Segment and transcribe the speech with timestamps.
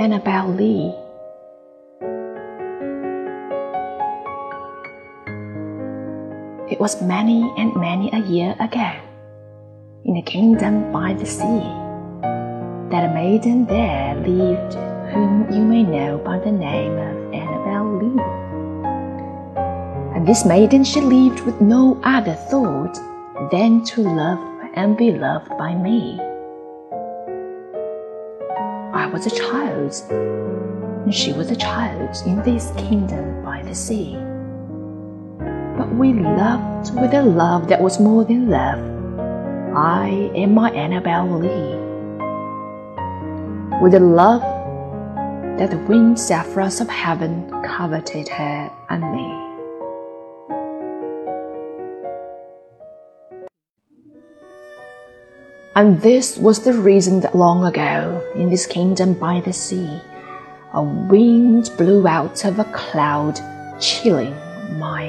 [0.00, 0.94] Annabel Lee.
[6.70, 8.92] It was many and many a year ago,
[10.04, 11.66] in a kingdom by the sea,
[12.90, 14.74] that a maiden there lived
[15.12, 18.22] whom you may know by the name of Annabel Lee.
[20.14, 22.94] And this maiden she lived with no other thought
[23.50, 26.20] than to love and be loved by me.
[28.94, 29.92] I was a child,
[31.02, 34.14] and she was a child in this kingdom by the sea.
[35.76, 38.78] But we loved with a love that was more than love.
[39.76, 41.74] I am my Annabel Lee.
[43.82, 44.42] With a love
[45.58, 49.47] that the winged zephyrs of heaven coveted her and me.
[55.78, 60.00] And this was the reason that long ago, in this kingdom by the sea,
[60.72, 63.38] a wind blew out of a cloud,
[63.80, 64.34] chilling
[64.76, 65.08] my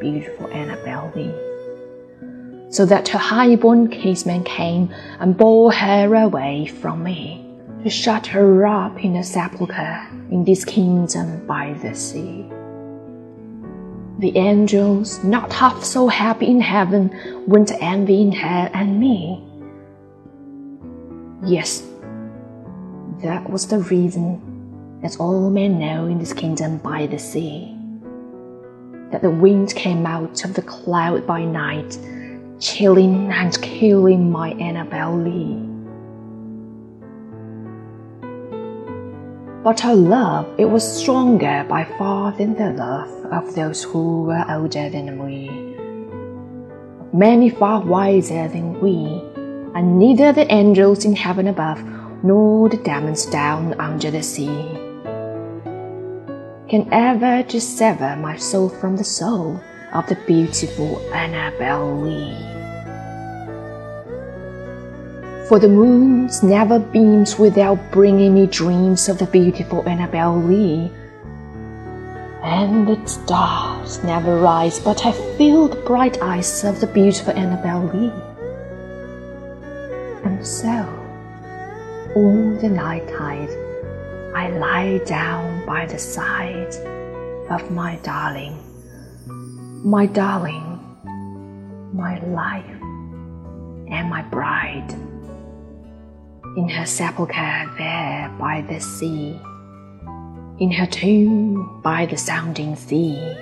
[0.00, 2.72] beautiful Annabel Lee.
[2.72, 7.46] So that her high-born kinsman came and bore her away from me,
[7.82, 12.50] to shut her up in a sepulchre in this kingdom by the sea.
[14.20, 19.44] The angels, not half so happy in heaven, went envying her and me
[21.44, 21.84] Yes,
[23.22, 27.76] that was the reason, as all men know in this kingdom by the sea,
[29.12, 31.96] that the wind came out of the cloud by night,
[32.58, 35.64] chilling and killing my Annabel Lee.
[39.62, 44.44] But her love, it was stronger by far than the love of those who were
[44.50, 45.48] older than we,
[47.16, 49.22] many far wiser than we
[49.74, 51.82] and neither the angels in heaven above
[52.22, 54.88] nor the demons down under the sea
[56.68, 59.58] can ever dissever my soul from the soul
[59.94, 62.36] of the beautiful Annabel Lee.
[65.48, 70.92] For the moon never beams without bringing me dreams of the beautiful Annabel Lee.
[72.42, 77.84] And the stars never rise but I feel the bright eyes of the beautiful Annabel
[77.94, 78.12] Lee.
[80.40, 80.68] So,
[82.14, 83.50] all the night tide,
[84.36, 86.74] I lie down by the side
[87.50, 88.56] of my darling,
[89.84, 90.78] my darling,
[91.92, 92.64] my life,
[93.90, 94.92] and my bride,
[96.56, 99.40] in her sepulchre there by the sea,
[100.60, 103.36] in her tomb by the sounding sea.